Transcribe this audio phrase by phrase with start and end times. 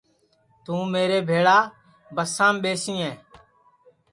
[0.63, 1.57] توں مھارے بھیݪا
[2.15, 3.15] بسام ٻیسیں